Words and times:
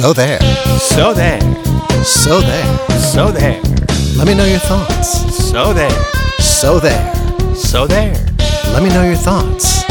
So 0.00 0.12
there. 0.12 0.38
So 0.78 1.12
there. 1.12 1.40
So 2.04 2.40
there. 2.40 2.88
So 3.00 3.32
there. 3.32 3.60
Let 4.16 4.28
me 4.28 4.34
know 4.34 4.44
your 4.44 4.60
thoughts. 4.60 5.36
So 5.50 5.72
there. 5.72 5.90
So 6.38 6.78
there. 6.78 7.12
So 7.56 7.84
there. 7.88 8.14
Let 8.66 8.84
me 8.84 8.90
know 8.90 9.02
your 9.02 9.16
thoughts. 9.16 9.82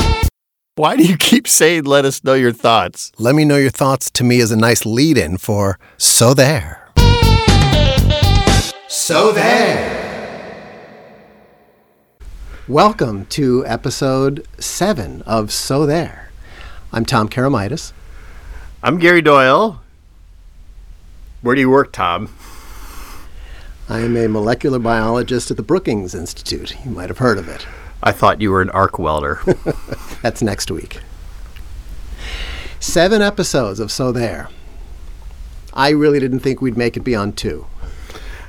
Why 0.76 0.96
do 0.96 1.04
you 1.04 1.18
keep 1.18 1.46
saying 1.46 1.84
let 1.84 2.06
us 2.06 2.24
know 2.24 2.36
your 2.36 2.54
thoughts? 2.54 3.12
Let 3.18 3.36
me 3.36 3.44
know 3.44 3.58
your 3.58 3.70
thoughts 3.70 4.10
to 4.12 4.24
me 4.24 4.40
is 4.40 4.50
a 4.50 4.56
nice 4.56 4.86
lead 4.86 5.18
in 5.18 5.36
for 5.36 5.78
So 5.98 6.34
there. 6.34 6.88
So 8.88 9.34
there. 9.34 10.88
Welcome 12.70 13.26
to 13.26 13.66
episode 13.66 14.48
seven 14.58 15.22
of 15.24 15.52
So 15.52 15.86
There. 15.86 16.32
I'm 16.94 17.04
Tom 17.06 17.28
Karamitis. 17.28 17.92
I'm 18.82 19.00
Gary 19.00 19.22
Doyle. 19.22 19.82
Where 21.42 21.56
do 21.56 21.62
you 21.62 21.70
work, 21.70 21.92
Tom? 21.92 22.34
I 23.90 24.00
am 24.00 24.18
a 24.18 24.28
molecular 24.28 24.80
biologist 24.80 25.52
at 25.52 25.58
the 25.58 25.64
Brookings 25.64 26.16
Institute. 26.16 26.76
You 26.84 26.92
might 26.92 27.10
have 27.10 27.20
heard 27.20 27.38
of 27.38 27.48
it. 27.48 27.66
I 28.02 28.12
thought 28.12 28.42
you 28.42 28.52
were 28.52 28.62
an 28.62 28.70
arc 28.72 29.00
welder. 29.00 29.40
That's 30.22 30.42
next 30.42 30.72
week. 30.72 31.00
Seven 32.80 33.22
episodes 33.22 33.80
of 33.80 33.92
So 33.92 34.12
There. 34.12 34.50
I 35.74 35.90
really 35.90 36.20
didn't 36.20 36.40
think 36.40 36.60
we'd 36.60 36.78
make 36.78 36.98
it 36.98 37.02
beyond 37.02 37.38
two. 37.38 37.68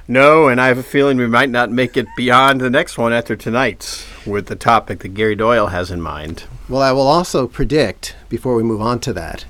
no, 0.08 0.48
and 0.48 0.58
I 0.58 0.68
have 0.68 0.78
a 0.78 0.82
feeling 0.82 1.18
we 1.18 1.26
might 1.26 1.50
not 1.50 1.70
make 1.70 1.96
it 1.96 2.06
beyond 2.16 2.60
the 2.60 2.70
next 2.70 2.96
one 2.96 3.12
after 3.12 3.36
tonight's 3.36 4.06
with 4.26 4.46
the 4.46 4.56
topic 4.56 5.00
that 5.00 5.08
Gary 5.08 5.36
Doyle 5.36 5.66
has 5.66 5.90
in 5.90 6.00
mind. 6.00 6.44
Well, 6.70 6.80
I 6.80 6.92
will 6.92 7.06
also 7.06 7.46
predict, 7.46 8.16
before 8.30 8.54
we 8.54 8.62
move 8.62 8.80
on 8.80 8.98
to 9.00 9.12
that, 9.12 9.44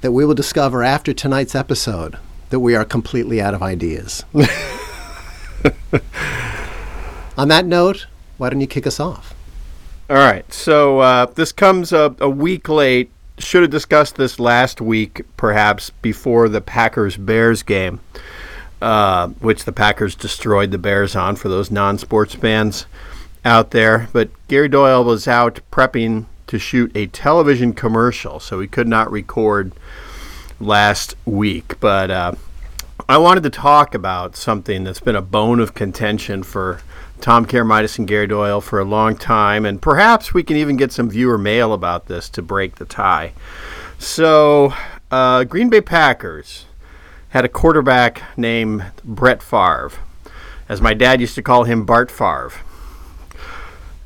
that 0.00 0.12
we 0.12 0.24
will 0.24 0.34
discover 0.34 0.82
after 0.82 1.12
tonight's 1.12 1.54
episode 1.54 2.18
that 2.50 2.60
we 2.60 2.74
are 2.74 2.84
completely 2.84 3.40
out 3.40 3.54
of 3.54 3.62
ideas. 3.62 4.24
on 7.36 7.48
that 7.48 7.64
note, 7.64 8.06
why 8.36 8.50
don't 8.50 8.60
you 8.60 8.66
kick 8.66 8.86
us 8.86 9.00
off? 9.00 9.34
All 10.10 10.16
right. 10.16 10.50
So 10.52 11.00
uh, 11.00 11.26
this 11.26 11.52
comes 11.52 11.92
a, 11.92 12.14
a 12.20 12.30
week 12.30 12.68
late. 12.68 13.10
Should 13.38 13.62
have 13.62 13.70
discussed 13.70 14.16
this 14.16 14.40
last 14.40 14.80
week, 14.80 15.22
perhaps 15.36 15.90
before 15.90 16.48
the 16.48 16.60
Packers 16.60 17.16
Bears 17.16 17.62
game, 17.62 18.00
uh, 18.82 19.28
which 19.28 19.64
the 19.64 19.72
Packers 19.72 20.14
destroyed 20.16 20.70
the 20.70 20.78
Bears 20.78 21.14
on 21.14 21.36
for 21.36 21.48
those 21.48 21.70
non 21.70 21.98
sports 21.98 22.34
fans 22.34 22.86
out 23.44 23.70
there. 23.70 24.08
But 24.12 24.30
Gary 24.48 24.68
Doyle 24.68 25.04
was 25.04 25.28
out 25.28 25.60
prepping 25.70 26.26
to 26.48 26.58
shoot 26.58 26.90
a 26.96 27.06
television 27.06 27.74
commercial, 27.74 28.40
so 28.40 28.58
he 28.60 28.66
could 28.66 28.88
not 28.88 29.12
record 29.12 29.72
last 30.60 31.14
week. 31.24 31.78
But 31.80 32.10
uh, 32.10 32.32
I 33.08 33.18
wanted 33.18 33.42
to 33.44 33.50
talk 33.50 33.94
about 33.94 34.36
something 34.36 34.84
that's 34.84 35.00
been 35.00 35.16
a 35.16 35.22
bone 35.22 35.60
of 35.60 35.74
contention 35.74 36.42
for 36.42 36.80
Tom 37.20 37.46
Karamitis 37.46 37.98
and 37.98 38.06
Gary 38.06 38.26
Doyle 38.26 38.60
for 38.60 38.78
a 38.78 38.84
long 38.84 39.16
time, 39.16 39.64
and 39.64 39.82
perhaps 39.82 40.32
we 40.32 40.42
can 40.42 40.56
even 40.56 40.76
get 40.76 40.92
some 40.92 41.10
viewer 41.10 41.38
mail 41.38 41.72
about 41.72 42.06
this 42.06 42.28
to 42.30 42.42
break 42.42 42.76
the 42.76 42.84
tie. 42.84 43.32
So, 43.98 44.72
uh, 45.10 45.44
Green 45.44 45.68
Bay 45.68 45.80
Packers 45.80 46.66
had 47.30 47.44
a 47.44 47.48
quarterback 47.48 48.22
named 48.36 48.84
Brett 49.04 49.42
Favre, 49.42 49.92
as 50.68 50.80
my 50.80 50.94
dad 50.94 51.20
used 51.20 51.34
to 51.34 51.42
call 51.42 51.64
him 51.64 51.84
Bart 51.84 52.10
Favre. 52.10 52.52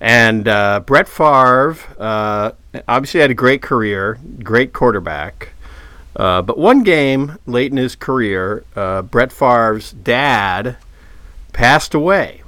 And 0.01 0.49
uh, 0.49 0.81
Brett 0.81 1.07
Favre 1.07 1.77
uh, 1.99 2.53
obviously 2.89 3.21
had 3.21 3.31
a 3.31 3.35
great 3.35 3.63
career, 3.63 4.19
great 4.43 4.73
quarterback. 4.73 5.51
Uh, 6.15 6.43
but 6.43 6.59
one 6.59 6.83
game 6.83 7.39
late 7.47 7.71
in 7.71 7.79
his 7.79 7.97
career, 7.97 8.65
uh, 8.77 9.03
Brett 9.03 9.33
Favre's 9.33 9.93
dad 9.93 10.77
passed 11.53 11.95
away. 11.95 12.43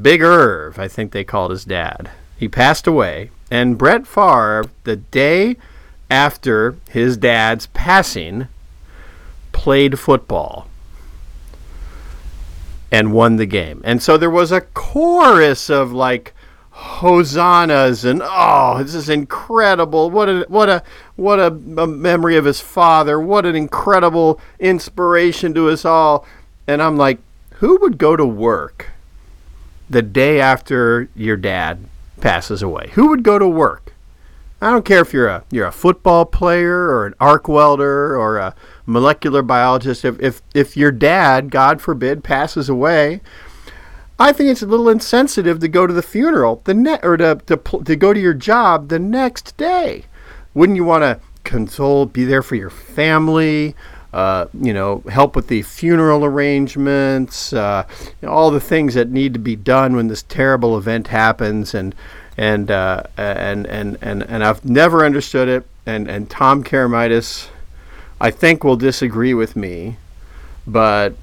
Big 0.00 0.22
Irv, 0.22 0.78
I 0.78 0.86
think 0.86 1.12
they 1.12 1.24
called 1.24 1.50
his 1.50 1.64
dad. 1.64 2.10
He 2.36 2.48
passed 2.48 2.86
away, 2.86 3.30
and 3.50 3.78
Brett 3.78 4.06
Favre, 4.06 4.66
the 4.84 4.96
day 4.96 5.56
after 6.10 6.76
his 6.90 7.16
dad's 7.16 7.66
passing, 7.68 8.48
played 9.52 9.98
football 9.98 10.68
and 12.92 13.12
won 13.12 13.36
the 13.36 13.46
game. 13.46 13.82
And 13.84 14.02
so 14.02 14.16
there 14.16 14.30
was 14.30 14.52
a 14.52 14.60
chorus 14.60 15.68
of 15.68 15.92
like 15.92 16.32
hosannas 16.78 18.04
and 18.04 18.22
oh, 18.22 18.80
this 18.80 18.94
is 18.94 19.08
incredible. 19.08 20.10
What 20.10 20.28
a 20.28 20.46
what 20.48 20.68
a 20.68 20.84
what 21.16 21.40
a, 21.40 21.46
a 21.46 21.86
memory 21.86 22.36
of 22.36 22.44
his 22.44 22.60
father. 22.60 23.20
What 23.20 23.44
an 23.44 23.56
incredible 23.56 24.40
inspiration 24.60 25.54
to 25.54 25.68
us 25.70 25.84
all. 25.84 26.24
And 26.68 26.80
I'm 26.80 26.96
like, 26.96 27.18
who 27.54 27.78
would 27.80 27.98
go 27.98 28.14
to 28.14 28.24
work 28.24 28.90
the 29.90 30.02
day 30.02 30.40
after 30.40 31.08
your 31.16 31.36
dad 31.36 31.84
passes 32.20 32.62
away? 32.62 32.90
Who 32.92 33.08
would 33.08 33.24
go 33.24 33.40
to 33.40 33.48
work? 33.48 33.92
I 34.60 34.70
don't 34.70 34.84
care 34.84 35.00
if 35.00 35.12
you're 35.12 35.28
a 35.28 35.44
you're 35.50 35.66
a 35.66 35.72
football 35.72 36.26
player 36.26 36.88
or 36.88 37.06
an 37.06 37.14
arc 37.20 37.48
welder 37.48 38.16
or 38.16 38.38
a 38.38 38.54
molecular 38.86 39.42
biologist. 39.42 40.04
If 40.04 40.20
if, 40.20 40.42
if 40.54 40.76
your 40.76 40.92
dad, 40.92 41.50
God 41.50 41.80
forbid, 41.80 42.22
passes 42.22 42.68
away, 42.68 43.20
I 44.18 44.32
think 44.32 44.50
it's 44.50 44.62
a 44.62 44.66
little 44.66 44.88
insensitive 44.88 45.60
to 45.60 45.68
go 45.68 45.86
to 45.86 45.92
the 45.92 46.02
funeral 46.02 46.60
the 46.64 46.74
ne- 46.74 47.00
or 47.02 47.16
to, 47.16 47.40
to 47.46 47.56
to 47.56 47.96
go 47.96 48.12
to 48.12 48.20
your 48.20 48.34
job 48.34 48.88
the 48.88 48.98
next 48.98 49.56
day. 49.56 50.04
Wouldn't 50.54 50.76
you 50.76 50.84
want 50.84 51.02
to 51.02 51.20
console, 51.44 52.04
be 52.06 52.24
there 52.24 52.42
for 52.42 52.56
your 52.56 52.70
family? 52.70 53.74
Uh, 54.12 54.46
you 54.54 54.72
know, 54.72 55.02
help 55.10 55.36
with 55.36 55.48
the 55.48 55.60
funeral 55.60 56.24
arrangements, 56.24 57.52
uh, 57.52 57.86
you 58.00 58.26
know, 58.26 58.32
all 58.32 58.50
the 58.50 58.58
things 58.58 58.94
that 58.94 59.10
need 59.10 59.34
to 59.34 59.38
be 59.38 59.54
done 59.54 59.94
when 59.94 60.08
this 60.08 60.22
terrible 60.22 60.78
event 60.78 61.08
happens, 61.08 61.74
and 61.74 61.94
and 62.38 62.70
uh, 62.70 63.02
and 63.18 63.66
and 63.66 63.98
and 64.00 64.22
and 64.22 64.42
I've 64.42 64.64
never 64.64 65.04
understood 65.04 65.48
it. 65.48 65.66
And 65.84 66.08
and 66.08 66.28
Tom 66.30 66.64
Karamitis, 66.64 67.48
I 68.18 68.30
think, 68.30 68.64
will 68.64 68.76
disagree 68.76 69.34
with 69.34 69.56
me, 69.56 69.98
but 70.66 71.14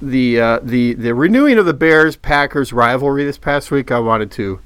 the 0.00 0.40
uh, 0.40 0.58
the 0.62 0.94
the 0.94 1.14
renewing 1.14 1.58
of 1.58 1.66
the 1.66 1.74
Bears 1.74 2.16
Packers 2.16 2.72
rivalry 2.72 3.24
this 3.24 3.38
past 3.38 3.70
week, 3.70 3.90
I 3.90 3.98
wanted 3.98 4.30
to 4.32 4.60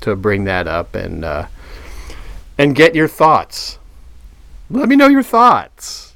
to 0.00 0.16
bring 0.16 0.44
that 0.44 0.68
up 0.68 0.94
and 0.94 1.24
uh, 1.24 1.46
and 2.58 2.74
get 2.74 2.94
your 2.94 3.08
thoughts. 3.08 3.78
Let 4.70 4.88
me 4.88 4.96
know 4.96 5.08
your 5.08 5.22
thoughts. 5.22 6.14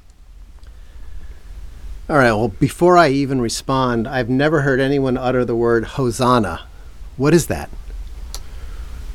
All 2.09 2.15
right, 2.17 2.31
well, 2.31 2.47
before 2.47 2.97
I 2.97 3.09
even 3.09 3.39
respond, 3.39 4.07
I've 4.07 4.29
never 4.29 4.61
heard 4.61 4.79
anyone 4.79 5.15
utter 5.15 5.45
the 5.45 5.55
word 5.55 5.83
hosanna. 5.83 6.61
What 7.17 7.35
is 7.35 7.45
that? 7.47 7.69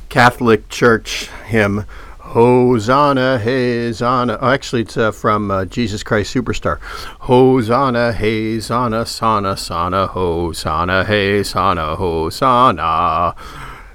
Catholic 0.08 0.68
Church 0.68 1.28
hymn, 1.46 1.86
Hosanna, 2.34 3.38
hey, 3.38 3.86
Hosanna. 3.86 4.38
Oh, 4.40 4.50
actually, 4.50 4.82
it's 4.82 4.96
uh, 4.96 5.12
from 5.12 5.52
uh, 5.52 5.66
Jesus 5.66 6.02
Christ 6.02 6.34
Superstar. 6.34 6.80
Hosanna, 7.20 8.12
hey, 8.12 8.54
Hosanna, 8.54 9.06
Sana, 9.06 9.56
Sana, 9.56 10.08
Hosanna, 10.08 11.04
hey, 11.04 11.36
Hosanna, 11.36 11.94
Hosanna. 11.94 13.36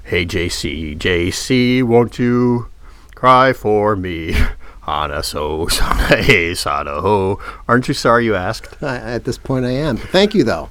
Hey, 0.04 0.24
JC, 0.24 0.96
JC, 0.96 1.82
won't 1.82 2.18
you 2.18 2.70
cry 3.14 3.52
for 3.52 3.94
me? 3.94 4.32
Hana, 4.86 5.22
so, 5.22 5.68
Sana, 5.68 6.16
hey, 6.22 6.54
Sana, 6.54 7.02
ho. 7.02 7.38
Aren't 7.68 7.88
you 7.88 7.94
sorry 7.94 8.24
you 8.24 8.34
asked? 8.34 8.82
I, 8.82 8.96
at 8.96 9.24
this 9.24 9.36
point, 9.36 9.66
I 9.66 9.72
am. 9.72 9.98
Thank 9.98 10.34
you, 10.34 10.44
though. 10.44 10.70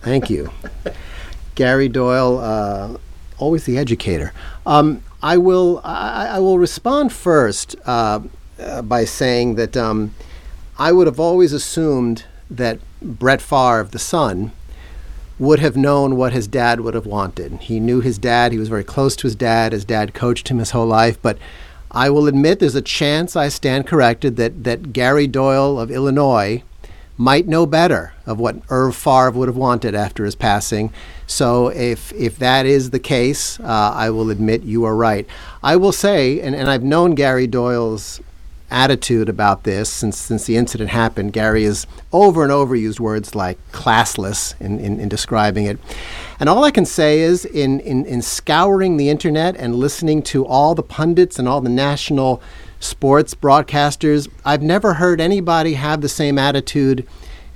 Thank 0.00 0.30
you. 0.30 0.50
Gary 1.54 1.90
Doyle, 1.90 2.38
uh, 2.38 2.96
always 3.36 3.64
the 3.64 3.76
educator. 3.76 4.32
Um, 4.64 5.02
I 5.24 5.38
will. 5.38 5.80
I, 5.82 6.26
I, 6.32 6.38
will 6.38 6.58
respond 6.58 7.10
first 7.10 7.76
uh, 7.86 8.20
uh, 8.60 8.82
by 8.82 9.06
saying 9.06 9.54
that 9.54 9.74
um, 9.74 10.14
I 10.78 10.92
would 10.92 11.06
have 11.06 11.18
always 11.18 11.54
assumed 11.54 12.26
that 12.50 12.78
Brett 13.00 13.40
Favre, 13.40 13.80
of 13.80 13.92
the 13.92 13.98
son, 13.98 14.52
would 15.38 15.60
have 15.60 15.78
known 15.78 16.16
what 16.16 16.34
his 16.34 16.46
dad 16.46 16.80
would 16.80 16.92
have 16.92 17.06
wanted. 17.06 17.52
He 17.52 17.80
knew 17.80 18.02
his 18.02 18.18
dad. 18.18 18.52
He 18.52 18.58
was 18.58 18.68
very 18.68 18.84
close 18.84 19.16
to 19.16 19.26
his 19.26 19.34
dad. 19.34 19.72
His 19.72 19.86
dad 19.86 20.12
coached 20.12 20.48
him 20.48 20.58
his 20.58 20.72
whole 20.72 20.86
life. 20.86 21.16
But 21.22 21.38
I 21.90 22.10
will 22.10 22.28
admit 22.28 22.58
there's 22.58 22.74
a 22.74 22.82
chance 22.82 23.34
I 23.34 23.48
stand 23.48 23.86
corrected 23.86 24.36
that 24.36 24.64
that 24.64 24.92
Gary 24.92 25.26
Doyle 25.26 25.80
of 25.80 25.90
Illinois 25.90 26.62
might 27.16 27.46
know 27.46 27.64
better 27.64 28.12
of 28.26 28.38
what 28.38 28.56
Irv 28.68 28.96
Favre 28.96 29.30
would 29.30 29.48
have 29.48 29.56
wanted 29.56 29.94
after 29.94 30.24
his 30.24 30.34
passing. 30.34 30.92
So 31.26 31.68
if 31.68 32.12
if 32.12 32.38
that 32.38 32.66
is 32.66 32.90
the 32.90 32.98
case, 32.98 33.60
uh, 33.60 33.92
I 33.94 34.10
will 34.10 34.30
admit 34.30 34.62
you 34.62 34.84
are 34.84 34.96
right. 34.96 35.26
I 35.62 35.76
will 35.76 35.92
say, 35.92 36.40
and, 36.40 36.54
and 36.54 36.68
I've 36.68 36.82
known 36.82 37.14
Gary 37.14 37.46
Doyle's 37.46 38.20
attitude 38.70 39.28
about 39.28 39.62
this 39.62 39.88
since 39.88 40.16
since 40.16 40.46
the 40.46 40.56
incident 40.56 40.90
happened. 40.90 41.32
Gary 41.32 41.64
has 41.64 41.86
over 42.12 42.42
and 42.42 42.50
over 42.50 42.74
used 42.74 42.98
words 42.98 43.34
like 43.34 43.58
classless 43.70 44.60
in, 44.60 44.80
in, 44.80 44.98
in 44.98 45.08
describing 45.08 45.66
it. 45.66 45.78
And 46.40 46.48
all 46.48 46.64
I 46.64 46.72
can 46.72 46.84
say 46.84 47.20
is 47.20 47.44
in, 47.44 47.78
in, 47.80 48.04
in 48.06 48.20
scouring 48.20 48.96
the 48.96 49.08
internet 49.08 49.56
and 49.56 49.76
listening 49.76 50.22
to 50.24 50.44
all 50.44 50.74
the 50.74 50.82
pundits 50.82 51.38
and 51.38 51.48
all 51.48 51.60
the 51.60 51.68
national 51.70 52.42
sports 52.84 53.34
broadcasters, 53.34 54.28
I've 54.44 54.62
never 54.62 54.94
heard 54.94 55.20
anybody 55.20 55.74
have 55.74 56.00
the 56.00 56.08
same 56.08 56.38
attitude 56.38 57.06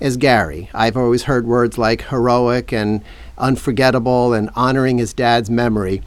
as 0.01 0.17
Gary. 0.17 0.71
I've 0.73 0.97
always 0.97 1.25
heard 1.25 1.47
words 1.47 1.79
like 1.79 2.03
heroic 2.09 2.73
and 2.73 3.03
unforgettable 3.37 4.33
and 4.33 4.51
honoring 4.55 4.99
his 4.99 5.13
dad's 5.13 5.51
memory. 5.51 6.03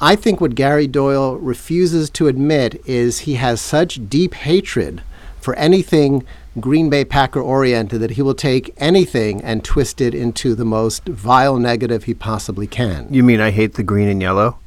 I 0.00 0.14
think 0.14 0.40
what 0.40 0.54
Gary 0.54 0.86
Doyle 0.86 1.36
refuses 1.36 2.08
to 2.10 2.28
admit 2.28 2.80
is 2.86 3.20
he 3.20 3.34
has 3.34 3.60
such 3.60 4.08
deep 4.08 4.34
hatred 4.34 5.02
for 5.40 5.54
anything 5.56 6.24
Green 6.60 6.90
Bay 6.90 7.04
Packer 7.04 7.40
oriented 7.40 8.00
that 8.00 8.12
he 8.12 8.22
will 8.22 8.34
take 8.34 8.74
anything 8.78 9.42
and 9.42 9.64
twist 9.64 10.00
it 10.00 10.14
into 10.14 10.54
the 10.54 10.64
most 10.64 11.04
vile 11.06 11.56
negative 11.56 12.04
he 12.04 12.14
possibly 12.14 12.66
can. 12.66 13.06
You 13.10 13.22
mean 13.22 13.40
I 13.40 13.50
hate 13.50 13.74
the 13.74 13.82
green 13.82 14.08
and 14.08 14.20
yellow? 14.20 14.58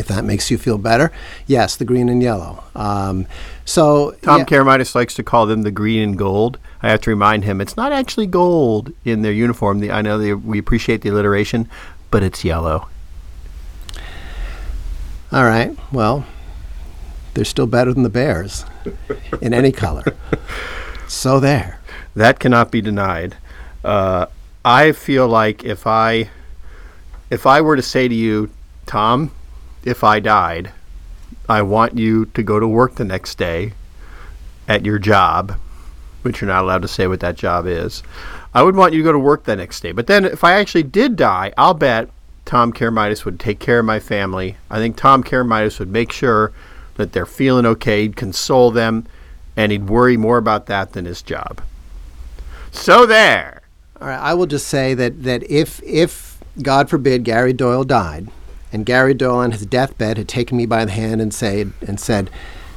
If 0.00 0.08
that 0.08 0.24
makes 0.24 0.50
you 0.50 0.56
feel 0.56 0.78
better, 0.78 1.12
yes, 1.46 1.76
the 1.76 1.84
green 1.84 2.08
and 2.08 2.22
yellow. 2.22 2.64
Um, 2.74 3.26
so 3.66 4.12
Tom 4.22 4.40
yeah, 4.40 4.44
Karamitis 4.46 4.94
likes 4.94 5.14
to 5.14 5.22
call 5.22 5.44
them 5.44 5.62
the 5.62 5.70
green 5.70 6.02
and 6.02 6.18
gold. 6.18 6.58
I 6.82 6.88
have 6.88 7.02
to 7.02 7.10
remind 7.10 7.44
him 7.44 7.60
it's 7.60 7.76
not 7.76 7.92
actually 7.92 8.26
gold 8.26 8.92
in 9.04 9.20
their 9.20 9.32
uniform. 9.32 9.80
The, 9.80 9.92
I 9.92 10.00
know 10.00 10.16
they, 10.16 10.32
we 10.32 10.58
appreciate 10.58 11.02
the 11.02 11.10
alliteration, 11.10 11.68
but 12.10 12.22
it's 12.22 12.42
yellow. 12.44 12.88
All 15.30 15.44
right. 15.44 15.76
Well, 15.92 16.24
they're 17.34 17.44
still 17.44 17.66
better 17.66 17.92
than 17.92 18.02
the 18.02 18.08
Bears 18.08 18.64
in 19.40 19.52
any 19.54 19.70
color. 19.70 20.04
So 21.10 21.40
there. 21.40 21.80
That 22.14 22.38
cannot 22.38 22.70
be 22.70 22.80
denied. 22.80 23.36
Uh, 23.84 24.26
I 24.64 24.92
feel 24.92 25.26
like 25.26 25.64
if 25.64 25.84
I 25.84 26.30
if 27.30 27.46
I 27.46 27.60
were 27.60 27.74
to 27.74 27.82
say 27.82 28.06
to 28.06 28.14
you, 28.14 28.50
Tom, 28.86 29.32
if 29.84 30.04
I 30.04 30.20
died, 30.20 30.72
I 31.48 31.62
want 31.62 31.98
you 31.98 32.26
to 32.26 32.42
go 32.42 32.60
to 32.60 32.68
work 32.68 32.94
the 32.94 33.04
next 33.04 33.38
day 33.38 33.72
at 34.68 34.84
your 34.84 34.98
job, 34.98 35.56
which 36.22 36.40
you're 36.40 36.48
not 36.48 36.62
allowed 36.62 36.82
to 36.82 36.88
say 36.88 37.06
what 37.06 37.20
that 37.20 37.36
job 37.36 37.66
is. 37.66 38.02
I 38.54 38.62
would 38.62 38.76
want 38.76 38.92
you 38.92 39.00
to 39.00 39.04
go 39.04 39.12
to 39.12 39.18
work 39.18 39.44
the 39.44 39.56
next 39.56 39.80
day. 39.80 39.92
But 39.92 40.06
then 40.06 40.24
if 40.24 40.44
I 40.44 40.52
actually 40.52 40.82
did 40.82 41.16
die, 41.16 41.52
I'll 41.56 41.74
bet 41.74 42.08
Tom 42.44 42.72
Karamitis 42.72 43.24
would 43.24 43.38
take 43.38 43.58
care 43.58 43.78
of 43.78 43.84
my 43.84 44.00
family. 44.00 44.56
I 44.70 44.78
think 44.78 44.96
Tom 44.96 45.22
Karamitis 45.22 45.78
would 45.78 45.90
make 45.90 46.12
sure 46.12 46.52
that 46.96 47.12
they're 47.12 47.26
feeling 47.26 47.66
okay, 47.66 48.02
he'd 48.02 48.16
console 48.16 48.70
them, 48.70 49.06
and 49.56 49.72
he'd 49.72 49.88
worry 49.88 50.16
more 50.16 50.38
about 50.38 50.66
that 50.66 50.92
than 50.92 51.04
his 51.04 51.22
job. 51.22 51.62
So 52.70 53.06
there. 53.06 53.62
All 54.00 54.08
right. 54.08 54.18
I 54.18 54.34
will 54.34 54.46
just 54.46 54.68
say 54.68 54.94
that 54.94 55.22
that 55.24 55.42
if 55.50 55.82
if 55.82 56.38
God 56.62 56.88
forbid 56.88 57.24
Gary 57.24 57.52
Doyle 57.52 57.84
died, 57.84 58.28
and 58.72 58.86
Gary 58.86 59.14
Doyle 59.14 59.36
on 59.36 59.52
his 59.52 59.66
deathbed 59.66 60.16
had 60.16 60.28
taken 60.28 60.56
me 60.56 60.66
by 60.66 60.84
the 60.84 60.92
hand 60.92 61.20
and 61.20 61.32
said 61.32 61.72
and 61.86 61.98
said, 61.98 62.30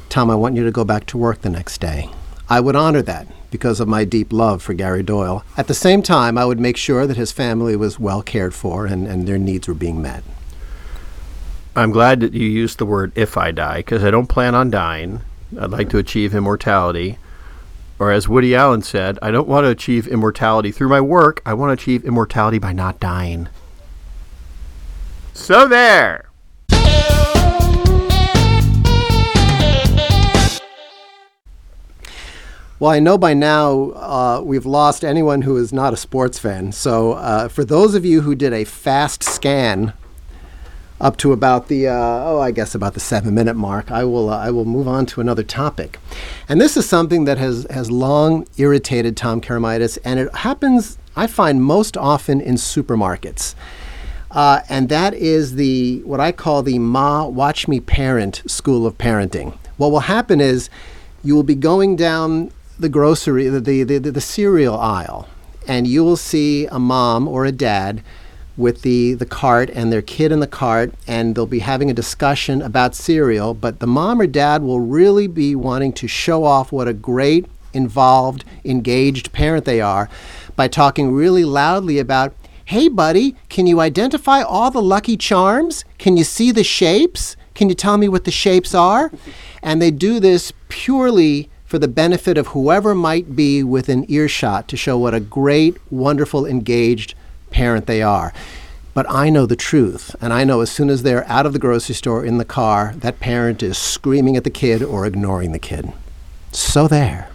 "Tom, 0.08 0.30
I 0.30 0.34
want 0.34 0.56
you 0.56 0.64
to 0.64 0.70
go 0.70 0.84
back 0.84 1.06
to 1.06 1.18
work 1.18 1.42
the 1.42 1.50
next 1.50 1.80
day." 1.80 2.10
I 2.48 2.60
would 2.60 2.76
honor 2.76 3.02
that 3.02 3.26
because 3.50 3.80
of 3.80 3.88
my 3.88 4.04
deep 4.04 4.32
love 4.32 4.62
for 4.62 4.74
Gary 4.74 5.02
Doyle. 5.02 5.44
At 5.56 5.66
the 5.66 5.74
same 5.74 6.02
time, 6.02 6.36
I 6.36 6.44
would 6.44 6.60
make 6.60 6.76
sure 6.76 7.06
that 7.06 7.16
his 7.16 7.32
family 7.32 7.74
was 7.76 7.98
well 7.98 8.20
cared 8.20 8.52
for 8.52 8.84
and, 8.84 9.06
and 9.06 9.26
their 9.26 9.38
needs 9.38 9.66
were 9.66 9.74
being 9.74 10.02
met. 10.02 10.24
I'm 11.76 11.90
glad 11.90 12.20
that 12.20 12.34
you 12.34 12.46
used 12.46 12.78
the 12.78 12.86
word 12.86 13.12
if 13.14 13.36
I 13.36 13.50
die 13.50 13.78
because 13.78 14.04
I 14.04 14.10
don't 14.10 14.28
plan 14.28 14.54
on 14.54 14.70
dying. 14.70 15.22
I'd 15.58 15.70
like 15.70 15.88
to 15.90 15.98
achieve 15.98 16.34
immortality. 16.34 17.18
Or 17.98 18.10
as 18.10 18.28
Woody 18.28 18.54
Allen 18.54 18.82
said, 18.82 19.18
I 19.22 19.30
don't 19.30 19.48
want 19.48 19.64
to 19.64 19.70
achieve 19.70 20.06
immortality 20.06 20.70
through 20.70 20.88
my 20.88 21.00
work. 21.00 21.40
I 21.46 21.54
want 21.54 21.70
to 21.70 21.82
achieve 21.82 22.04
immortality 22.04 22.58
by 22.58 22.72
not 22.72 23.00
dying. 23.00 23.48
So 25.36 25.66
there. 25.66 26.30
Well, 32.78 32.90
I 32.90 33.00
know 33.00 33.18
by 33.18 33.34
now 33.34 33.90
uh, 33.90 34.42
we've 34.44 34.64
lost 34.64 35.04
anyone 35.04 35.42
who 35.42 35.56
is 35.56 35.72
not 35.72 35.92
a 35.92 35.96
sports 35.96 36.38
fan. 36.38 36.70
So, 36.70 37.12
uh, 37.14 37.48
for 37.48 37.64
those 37.64 37.94
of 37.94 38.04
you 38.04 38.20
who 38.20 38.34
did 38.34 38.52
a 38.52 38.64
fast 38.64 39.24
scan 39.24 39.92
up 41.00 41.16
to 41.18 41.32
about 41.32 41.66
the 41.66 41.88
uh, 41.88 41.92
oh, 41.94 42.40
I 42.40 42.52
guess 42.52 42.74
about 42.74 42.94
the 42.94 43.00
seven-minute 43.00 43.56
mark, 43.56 43.90
I 43.90 44.04
will 44.04 44.30
uh, 44.30 44.38
I 44.38 44.50
will 44.50 44.64
move 44.64 44.86
on 44.86 45.04
to 45.06 45.20
another 45.20 45.42
topic, 45.42 45.98
and 46.48 46.60
this 46.60 46.76
is 46.76 46.88
something 46.88 47.24
that 47.24 47.38
has 47.38 47.66
has 47.70 47.90
long 47.90 48.46
irritated 48.56 49.16
Tom 49.16 49.40
Karamitis, 49.40 49.98
and 50.04 50.20
it 50.20 50.34
happens 50.36 50.98
I 51.16 51.26
find 51.26 51.62
most 51.62 51.96
often 51.96 52.40
in 52.40 52.54
supermarkets. 52.54 53.54
Uh, 54.34 54.60
and 54.68 54.88
that 54.88 55.14
is 55.14 55.54
the 55.54 56.02
what 56.02 56.20
I 56.20 56.32
call 56.32 56.62
the 56.62 56.78
Ma 56.78 57.24
Watch 57.24 57.68
Me 57.68 57.78
Parent 57.80 58.42
school 58.46 58.86
of 58.86 58.98
parenting. 58.98 59.56
What 59.76 59.92
will 59.92 60.00
happen 60.00 60.40
is 60.40 60.68
you 61.22 61.34
will 61.34 61.44
be 61.44 61.54
going 61.54 61.96
down 61.96 62.50
the 62.78 62.88
grocery, 62.88 63.48
the, 63.48 63.60
the, 63.60 63.84
the, 63.84 63.98
the 63.98 64.20
cereal 64.20 64.76
aisle, 64.76 65.28
and 65.68 65.86
you 65.86 66.02
will 66.02 66.16
see 66.16 66.66
a 66.66 66.78
mom 66.80 67.28
or 67.28 67.44
a 67.44 67.52
dad 67.52 68.02
with 68.56 68.82
the, 68.82 69.14
the 69.14 69.26
cart 69.26 69.70
and 69.70 69.92
their 69.92 70.02
kid 70.02 70.30
in 70.32 70.40
the 70.40 70.46
cart, 70.46 70.92
and 71.06 71.34
they'll 71.34 71.46
be 71.46 71.60
having 71.60 71.90
a 71.90 71.94
discussion 71.94 72.62
about 72.62 72.94
cereal. 72.94 73.54
But 73.54 73.80
the 73.80 73.86
mom 73.86 74.20
or 74.20 74.26
dad 74.26 74.62
will 74.62 74.80
really 74.80 75.26
be 75.26 75.54
wanting 75.54 75.92
to 75.94 76.08
show 76.08 76.44
off 76.44 76.72
what 76.72 76.88
a 76.88 76.92
great, 76.92 77.46
involved, 77.72 78.44
engaged 78.64 79.32
parent 79.32 79.64
they 79.64 79.80
are 79.80 80.08
by 80.56 80.68
talking 80.68 81.12
really 81.12 81.44
loudly 81.44 81.98
about, 81.98 82.34
hey, 82.64 82.88
buddy, 82.88 83.36
can 83.48 83.66
you 83.66 83.80
identify 83.80 84.42
all 84.42 84.70
the 84.70 84.82
lucky 84.82 85.16
charms? 85.16 85.84
Can 85.98 86.16
you 86.16 86.24
see 86.24 86.50
the 86.50 86.64
shapes? 86.64 87.36
Can 87.54 87.68
you 87.68 87.74
tell 87.74 87.98
me 87.98 88.08
what 88.08 88.24
the 88.24 88.30
shapes 88.30 88.74
are? 88.74 89.12
And 89.62 89.80
they 89.80 89.90
do 89.90 90.18
this 90.18 90.52
purely 90.68 91.50
for 91.64 91.78
the 91.78 91.88
benefit 91.88 92.38
of 92.38 92.48
whoever 92.48 92.94
might 92.94 93.34
be 93.34 93.62
within 93.62 94.10
earshot 94.10 94.68
to 94.68 94.76
show 94.76 94.96
what 94.98 95.14
a 95.14 95.20
great, 95.20 95.76
wonderful, 95.90 96.46
engaged 96.46 97.14
parent 97.50 97.86
they 97.86 98.02
are. 98.02 98.32
But 98.94 99.06
I 99.10 99.28
know 99.28 99.44
the 99.44 99.56
truth, 99.56 100.14
and 100.20 100.32
I 100.32 100.44
know 100.44 100.60
as 100.60 100.70
soon 100.70 100.88
as 100.88 101.02
they're 101.02 101.28
out 101.28 101.46
of 101.46 101.52
the 101.52 101.58
grocery 101.58 101.96
store 101.96 102.24
in 102.24 102.38
the 102.38 102.44
car, 102.44 102.94
that 102.98 103.18
parent 103.18 103.62
is 103.62 103.76
screaming 103.76 104.36
at 104.36 104.44
the 104.44 104.50
kid 104.50 104.82
or 104.82 105.04
ignoring 105.04 105.50
the 105.50 105.58
kid. 105.58 105.92
So 106.52 106.86
there. 106.86 107.28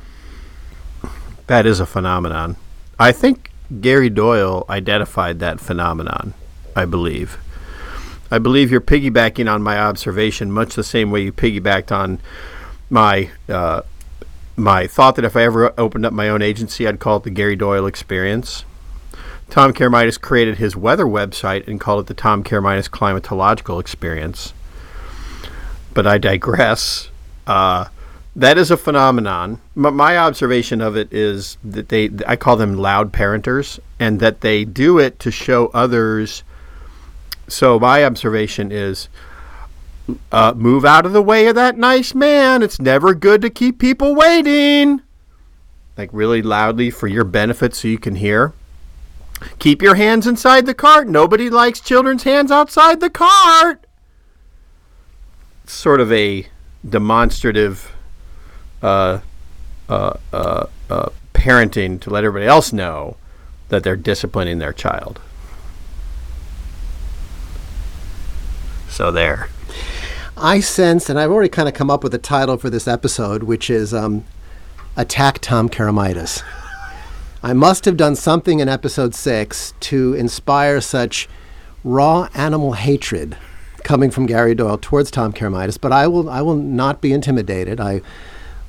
That 1.47 1.65
is 1.65 1.81
a 1.81 1.85
phenomenon. 1.85 2.55
I 2.97 3.11
think 3.11 3.48
Gary 3.81 4.09
Doyle 4.09 4.65
identified 4.69 5.39
that 5.39 5.59
phenomenon, 5.59 6.33
I 6.75 6.85
believe. 6.85 7.37
I 8.31 8.39
believe 8.39 8.71
you're 8.71 8.81
piggybacking 8.81 9.51
on 9.51 9.61
my 9.61 9.79
observation 9.79 10.51
much 10.51 10.75
the 10.75 10.83
same 10.83 11.11
way 11.11 11.21
you 11.21 11.31
piggybacked 11.31 11.91
on 11.91 12.19
my 12.89 13.29
uh, 13.47 13.81
my 14.55 14.87
thought 14.87 15.15
that 15.15 15.25
if 15.25 15.35
I 15.35 15.43
ever 15.43 15.73
opened 15.79 16.05
up 16.05 16.13
my 16.13 16.29
own 16.29 16.41
agency, 16.41 16.87
I'd 16.87 16.99
call 16.99 17.17
it 17.17 17.23
the 17.23 17.29
Gary 17.29 17.55
Doyle 17.55 17.85
Experience. 17.85 18.65
Tom 19.49 19.73
Karamitis 19.73 20.19
created 20.19 20.57
his 20.57 20.75
weather 20.75 21.05
website 21.05 21.67
and 21.67 21.79
called 21.79 22.01
it 22.01 22.07
the 22.07 22.13
Tom 22.13 22.43
Karamitis 22.43 22.89
Climatological 22.89 23.79
Experience. 23.79 24.53
But 25.93 26.05
I 26.05 26.17
digress. 26.17 27.09
Uh, 27.47 27.85
that 28.39 28.57
is 28.57 28.71
a 28.71 28.77
phenomenon. 28.77 29.59
My 29.75 30.17
observation 30.17 30.79
of 30.79 30.95
it 30.95 31.11
is 31.11 31.57
that 31.63 31.89
they, 31.89 32.09
I 32.25 32.37
call 32.37 32.55
them 32.55 32.77
loud 32.77 33.11
parenters, 33.11 33.79
and 33.99 34.21
that 34.21 34.41
they 34.41 34.63
do 34.63 34.97
it 34.97 35.19
to 35.19 35.29
show 35.29 35.67
others. 35.67 36.43
So 37.49 37.77
my 37.77 38.05
observation 38.05 38.71
is 38.71 39.09
uh, 40.31 40.53
move 40.55 40.85
out 40.85 41.05
of 41.05 41.11
the 41.11 41.21
way 41.21 41.47
of 41.47 41.55
that 41.55 41.77
nice 41.77 42.15
man. 42.15 42.63
It's 42.63 42.79
never 42.79 43.13
good 43.13 43.41
to 43.41 43.49
keep 43.49 43.77
people 43.77 44.15
waiting. 44.15 45.01
Like 45.97 46.09
really 46.13 46.41
loudly 46.41 46.91
for 46.91 47.07
your 47.07 47.25
benefit 47.25 47.75
so 47.75 47.89
you 47.89 47.99
can 47.99 48.15
hear. 48.15 48.53
Keep 49.59 49.81
your 49.81 49.95
hands 49.95 50.25
inside 50.25 50.65
the 50.65 50.73
cart. 50.73 51.09
Nobody 51.09 51.49
likes 51.49 51.81
children's 51.81 52.23
hands 52.23 52.51
outside 52.51 53.01
the 53.01 53.09
cart. 53.09 53.85
Sort 55.65 55.99
of 55.99 56.11
a 56.11 56.47
demonstrative 56.87 57.91
uh, 58.81 59.19
uh, 59.87 60.13
uh 60.33 60.65
parenting 61.33 61.99
to 62.01 62.09
let 62.09 62.23
everybody 62.23 62.47
else 62.47 62.73
know 62.73 63.15
that 63.69 63.83
they're 63.83 63.95
disciplining 63.95 64.59
their 64.59 64.73
child. 64.73 65.21
So 68.89 69.11
there. 69.11 69.49
I 70.35 70.59
sense, 70.59 71.09
and 71.09 71.19
I've 71.19 71.31
already 71.31 71.49
kind 71.49 71.67
of 71.67 71.73
come 71.75 71.89
up 71.89 72.03
with 72.03 72.13
a 72.13 72.19
title 72.19 72.57
for 72.57 72.69
this 72.69 72.87
episode, 72.87 73.43
which 73.43 73.69
is 73.69 73.93
um, 73.93 74.25
Attack 74.97 75.39
Tom 75.39 75.69
Karamitis. 75.69 76.43
I 77.41 77.53
must 77.53 77.85
have 77.85 77.95
done 77.95 78.15
something 78.15 78.59
in 78.59 78.67
episode 78.67 79.15
six 79.15 79.73
to 79.81 80.13
inspire 80.13 80.81
such 80.81 81.29
raw 81.83 82.27
animal 82.33 82.73
hatred 82.73 83.37
coming 83.83 84.11
from 84.11 84.25
Gary 84.25 84.55
Doyle 84.55 84.77
towards 84.77 85.09
Tom 85.11 85.31
Karamitis, 85.31 85.79
but 85.79 85.93
I 85.93 86.07
will, 86.07 86.29
I 86.29 86.41
will 86.41 86.55
not 86.55 87.01
be 87.01 87.13
intimidated. 87.13 87.79
I 87.79 88.01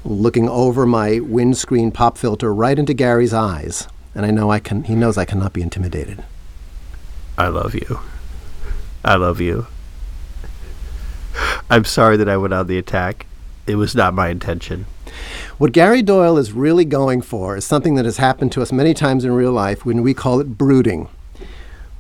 looking 0.04 0.48
over 0.48 0.86
my 0.86 1.20
windscreen 1.20 1.90
pop 1.90 2.16
filter 2.16 2.52
right 2.52 2.78
into 2.78 2.94
Gary's 2.94 3.34
eyes, 3.34 3.86
and 4.14 4.24
I 4.24 4.30
know 4.30 4.50
I 4.50 4.58
can. 4.58 4.84
He 4.84 4.94
knows 4.94 5.18
I 5.18 5.24
cannot 5.24 5.52
be 5.52 5.62
intimidated. 5.62 6.24
I 7.36 7.48
love 7.48 7.74
you. 7.74 8.00
I 9.04 9.16
love 9.16 9.40
you. 9.40 9.66
I'm 11.70 11.84
sorry 11.84 12.16
that 12.16 12.28
I 12.28 12.36
went 12.36 12.52
on 12.52 12.66
the 12.66 12.78
attack. 12.78 13.26
It 13.66 13.76
was 13.76 13.94
not 13.94 14.14
my 14.14 14.28
intention. 14.28 14.86
What 15.58 15.72
Gary 15.72 16.02
Doyle 16.02 16.38
is 16.38 16.52
really 16.52 16.84
going 16.84 17.22
for 17.22 17.56
is 17.56 17.64
something 17.64 17.94
that 17.94 18.04
has 18.04 18.16
happened 18.16 18.52
to 18.52 18.62
us 18.62 18.72
many 18.72 18.94
times 18.94 19.24
in 19.24 19.32
real 19.32 19.52
life 19.52 19.84
when 19.84 20.02
we 20.02 20.14
call 20.14 20.40
it 20.40 20.58
brooding. 20.58 21.08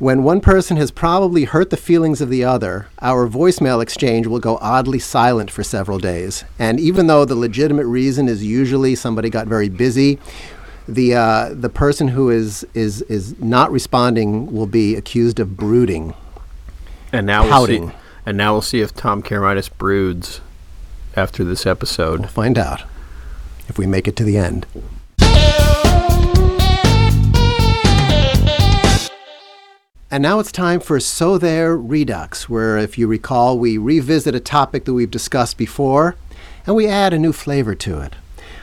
When 0.00 0.22
one 0.22 0.40
person 0.40 0.78
has 0.78 0.90
probably 0.90 1.44
hurt 1.44 1.68
the 1.68 1.76
feelings 1.76 2.22
of 2.22 2.30
the 2.30 2.42
other, 2.42 2.86
our 3.02 3.28
voicemail 3.28 3.82
exchange 3.82 4.26
will 4.26 4.38
go 4.38 4.56
oddly 4.62 4.98
silent 4.98 5.50
for 5.50 5.62
several 5.62 5.98
days. 5.98 6.42
And 6.58 6.80
even 6.80 7.06
though 7.06 7.26
the 7.26 7.34
legitimate 7.34 7.84
reason 7.84 8.26
is 8.26 8.42
usually 8.42 8.94
somebody 8.94 9.28
got 9.28 9.46
very 9.46 9.68
busy, 9.68 10.18
the 10.88 11.14
uh, 11.14 11.50
the 11.52 11.68
person 11.68 12.08
who 12.08 12.30
is 12.30 12.66
is 12.72 13.02
is 13.02 13.38
not 13.40 13.70
responding 13.70 14.50
will 14.50 14.66
be 14.66 14.96
accused 14.96 15.38
of 15.38 15.58
brooding. 15.58 16.14
And 17.12 17.26
now 17.26 17.46
Pouting. 17.46 17.82
we'll 17.82 17.90
see. 17.90 17.96
And 18.24 18.38
now 18.38 18.54
we'll 18.54 18.62
see 18.62 18.80
if 18.80 18.94
Tom 18.94 19.22
Karamitis 19.22 19.68
broods 19.76 20.40
after 21.14 21.44
this 21.44 21.66
episode. 21.66 22.20
We'll 22.20 22.28
find 22.30 22.56
out 22.56 22.84
if 23.68 23.76
we 23.76 23.86
make 23.86 24.08
it 24.08 24.16
to 24.16 24.24
the 24.24 24.38
end. 24.38 24.66
And 30.12 30.24
now 30.24 30.40
it's 30.40 30.50
time 30.50 30.80
for 30.80 30.98
So 30.98 31.38
There 31.38 31.76
Redux, 31.76 32.48
where, 32.48 32.76
if 32.76 32.98
you 32.98 33.06
recall, 33.06 33.56
we 33.56 33.78
revisit 33.78 34.34
a 34.34 34.40
topic 34.40 34.84
that 34.84 34.92
we've 34.92 35.08
discussed 35.08 35.56
before 35.56 36.16
and 36.66 36.74
we 36.74 36.88
add 36.88 37.12
a 37.12 37.18
new 37.18 37.32
flavor 37.32 37.76
to 37.76 38.00
it. 38.00 38.16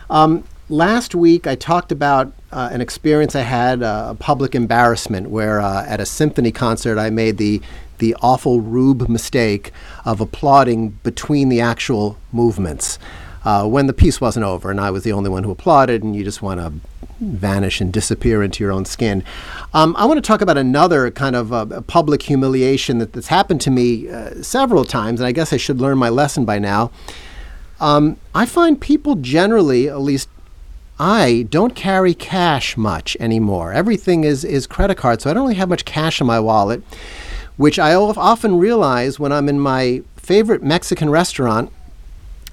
Um, 0.10 0.44
last 0.68 1.16
week, 1.16 1.48
I 1.48 1.56
talked 1.56 1.94
about 1.94 2.34
uh, 2.52 2.68
an 2.74 2.82
experience 2.82 3.34
I 3.34 3.44
had, 3.44 3.82
uh, 3.82 4.08
a 4.10 4.16
public 4.16 4.56
embarrassment, 4.56 5.30
where 5.30 5.62
uh, 5.62 5.86
at 5.86 6.02
a 6.02 6.06
symphony 6.06 6.52
concert 6.52 6.98
I 6.98 7.10
made 7.12 7.38
the, 7.38 7.62
the 8.00 8.14
awful 8.22 8.60
rube 8.60 9.08
mistake 9.08 9.72
of 10.04 10.20
applauding 10.20 10.90
between 11.04 11.48
the 11.48 11.62
actual 11.62 12.18
movements. 12.34 13.00
Uh, 13.46 13.66
when 13.66 13.88
the 13.88 13.94
piece 13.94 14.20
wasn't 14.20 14.46
over, 14.46 14.70
and 14.70 14.82
I 14.82 14.92
was 14.92 15.06
the 15.06 15.14
only 15.14 15.30
one 15.30 15.46
who 15.46 15.52
applauded, 15.52 16.04
and 16.04 16.14
you 16.14 16.26
just 16.26 16.42
want 16.42 16.60
to 16.60 16.74
vanish 17.20 17.82
and 17.82 17.92
disappear 17.92 18.44
into 18.44 18.64
your 18.64 18.72
own 18.72 18.86
skin. 18.86 19.24
Um, 19.74 19.96
I 19.98 20.06
want 20.06 20.18
to 20.18 20.22
talk 20.22 20.42
about 20.42 20.58
another 20.58 21.12
kind 21.12 21.36
of 21.36 21.52
uh, 21.52 21.82
public 21.82 22.24
humiliation 22.24 23.00
that, 23.00 23.14
that's 23.14 23.28
happened 23.28 23.62
to 23.62 23.72
me 23.72 24.10
uh, 24.10 24.42
several 24.42 24.86
times, 24.86 25.20
and 25.20 25.28
I 25.28 25.32
guess 25.32 25.52
I 25.52 25.58
should 25.58 25.82
learn 25.82 25.98
my 25.98 26.10
lesson 26.10 26.46
by 26.46 26.60
now. 26.60 26.92
Um, 27.80 28.18
I 28.34 28.46
find 28.46 28.80
people 28.80 29.16
generally, 29.16 29.88
at 29.88 30.00
least 30.00 30.30
I, 31.00 31.46
don't 31.50 31.76
carry 31.76 32.14
cash 32.14 32.76
much 32.76 33.16
anymore. 33.20 33.72
Everything 33.72 34.24
is, 34.24 34.44
is 34.44 34.66
credit 34.66 34.96
card, 34.96 35.22
so 35.22 35.30
I 35.30 35.34
don't 35.34 35.44
really 35.44 35.56
have 35.56 35.70
much 35.70 35.86
cash 35.86 36.20
in 36.20 36.28
my 36.28 36.40
wallet, 36.40 36.82
which 37.56 37.78
I 37.78 37.94
often 37.94 38.58
realize 38.58 39.20
when 39.20 39.32
I'm 39.32 39.48
in 39.48 39.60
my 39.60 40.02
favorite 40.16 40.64
Mexican 40.64 41.10
restaurant 41.10 41.72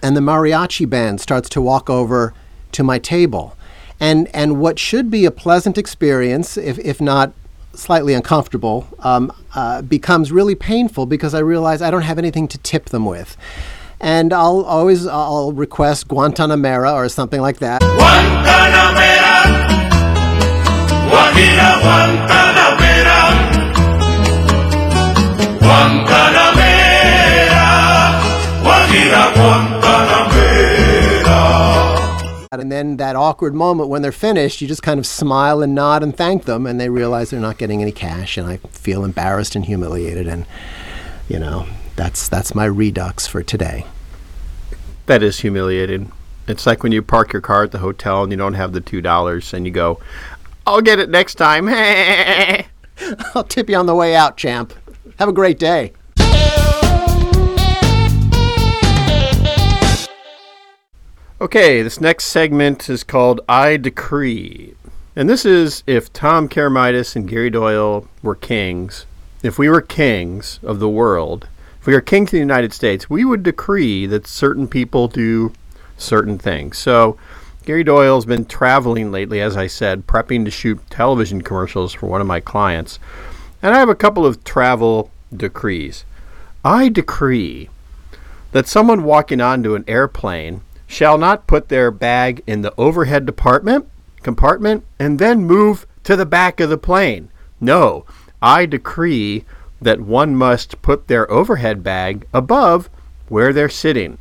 and 0.02 0.16
the 0.16 0.20
mariachi 0.20 0.88
band 0.88 1.20
starts 1.20 1.48
to 1.50 1.62
walk 1.62 1.88
over 1.88 2.34
to 2.72 2.82
my 2.82 2.98
table. 2.98 3.56
And, 4.00 4.28
and 4.34 4.60
what 4.60 4.78
should 4.78 5.10
be 5.10 5.24
a 5.24 5.30
pleasant 5.30 5.78
experience, 5.78 6.56
if, 6.56 6.78
if 6.78 7.00
not 7.00 7.32
slightly 7.74 8.14
uncomfortable, 8.14 8.86
um, 9.00 9.32
uh, 9.54 9.82
becomes 9.82 10.32
really 10.32 10.54
painful 10.54 11.06
because 11.06 11.34
I 11.34 11.40
realize 11.40 11.82
I 11.82 11.90
don't 11.90 12.02
have 12.02 12.18
anything 12.18 12.48
to 12.48 12.58
tip 12.58 12.86
them 12.86 13.04
with. 13.04 13.36
And 14.00 14.32
I'll 14.32 14.62
always 14.64 15.06
I'll 15.06 15.52
request 15.52 16.08
Guantanamera 16.08 16.92
or 16.92 17.08
something 17.08 17.40
like 17.40 17.58
that. 17.58 17.80
Guantanamera, 17.80 19.44
Guajira 21.08 21.80
Guantanamera, 21.80 23.20
Guantanamera, 25.60 27.66
Guajira 28.62 29.24
Guantanamera. 29.34 29.73
And 32.60 32.70
then 32.70 32.96
that 32.98 33.16
awkward 33.16 33.54
moment 33.54 33.88
when 33.88 34.02
they're 34.02 34.12
finished, 34.12 34.60
you 34.60 34.68
just 34.68 34.82
kind 34.82 34.98
of 34.98 35.06
smile 35.06 35.62
and 35.62 35.74
nod 35.74 36.02
and 36.02 36.16
thank 36.16 36.44
them, 36.44 36.66
and 36.66 36.80
they 36.80 36.88
realize 36.88 37.30
they're 37.30 37.40
not 37.40 37.58
getting 37.58 37.82
any 37.82 37.92
cash, 37.92 38.36
and 38.36 38.48
I 38.48 38.56
feel 38.68 39.04
embarrassed 39.04 39.54
and 39.54 39.64
humiliated, 39.64 40.26
and 40.26 40.46
you 41.28 41.38
know 41.38 41.66
that's 41.96 42.28
that's 42.28 42.54
my 42.54 42.64
redux 42.64 43.26
for 43.26 43.42
today. 43.42 43.86
That 45.06 45.22
is 45.22 45.40
humiliating. 45.40 46.12
It's 46.46 46.66
like 46.66 46.82
when 46.82 46.92
you 46.92 47.02
park 47.02 47.32
your 47.32 47.42
car 47.42 47.64
at 47.64 47.72
the 47.72 47.78
hotel 47.78 48.22
and 48.22 48.32
you 48.32 48.38
don't 48.38 48.54
have 48.54 48.72
the 48.72 48.80
two 48.80 49.00
dollars, 49.00 49.52
and 49.52 49.66
you 49.66 49.72
go, 49.72 50.00
"I'll 50.66 50.82
get 50.82 50.98
it 50.98 51.10
next 51.10 51.36
time." 51.36 51.68
I'll 53.34 53.44
tip 53.44 53.68
you 53.68 53.76
on 53.76 53.86
the 53.86 53.94
way 53.94 54.14
out, 54.14 54.36
champ. 54.36 54.72
Have 55.18 55.28
a 55.28 55.32
great 55.32 55.58
day. 55.58 55.92
Okay, 61.44 61.82
this 61.82 62.00
next 62.00 62.24
segment 62.28 62.88
is 62.88 63.04
called 63.04 63.42
I 63.46 63.76
Decree. 63.76 64.76
And 65.14 65.28
this 65.28 65.44
is 65.44 65.84
if 65.86 66.10
Tom 66.10 66.48
Karamitis 66.48 67.16
and 67.16 67.28
Gary 67.28 67.50
Doyle 67.50 68.08
were 68.22 68.34
kings, 68.34 69.04
if 69.42 69.58
we 69.58 69.68
were 69.68 69.82
kings 69.82 70.58
of 70.62 70.78
the 70.78 70.88
world, 70.88 71.46
if 71.78 71.86
we 71.86 71.92
were 71.92 72.00
kings 72.00 72.28
of 72.28 72.30
the 72.30 72.38
United 72.38 72.72
States, 72.72 73.10
we 73.10 73.26
would 73.26 73.42
decree 73.42 74.06
that 74.06 74.26
certain 74.26 74.66
people 74.66 75.06
do 75.06 75.52
certain 75.98 76.38
things. 76.38 76.78
So, 76.78 77.18
Gary 77.66 77.84
Doyle's 77.84 78.24
been 78.24 78.46
traveling 78.46 79.12
lately, 79.12 79.42
as 79.42 79.54
I 79.54 79.66
said, 79.66 80.06
prepping 80.06 80.46
to 80.46 80.50
shoot 80.50 80.80
television 80.88 81.42
commercials 81.42 81.92
for 81.92 82.06
one 82.06 82.22
of 82.22 82.26
my 82.26 82.40
clients. 82.40 82.98
And 83.62 83.74
I 83.74 83.78
have 83.80 83.90
a 83.90 83.94
couple 83.94 84.24
of 84.24 84.44
travel 84.44 85.10
decrees. 85.36 86.06
I 86.64 86.88
decree 86.88 87.68
that 88.52 88.66
someone 88.66 89.04
walking 89.04 89.42
onto 89.42 89.74
an 89.74 89.84
airplane 89.86 90.62
shall 90.94 91.18
not 91.18 91.48
put 91.48 91.68
their 91.68 91.90
bag 91.90 92.40
in 92.46 92.62
the 92.62 92.72
overhead 92.78 93.26
department 93.26 93.88
compartment 94.22 94.84
and 94.98 95.18
then 95.18 95.44
move 95.44 95.86
to 96.04 96.14
the 96.14 96.24
back 96.24 96.60
of 96.60 96.70
the 96.70 96.78
plane. 96.78 97.28
No, 97.60 98.06
I 98.40 98.64
decree 98.66 99.44
that 99.82 100.00
one 100.00 100.36
must 100.36 100.80
put 100.82 101.08
their 101.08 101.30
overhead 101.30 101.82
bag 101.82 102.26
above 102.32 102.88
where 103.28 103.52
they're 103.52 103.68
sitting. 103.68 104.18